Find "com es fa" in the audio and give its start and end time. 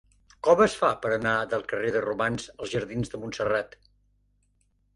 0.45-0.89